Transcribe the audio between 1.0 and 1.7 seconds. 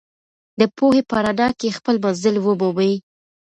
په رڼا